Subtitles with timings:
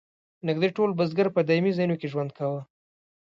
[0.47, 2.61] نږدې ټول بزګر په دایمي ځایونو کې ژوند کاوه.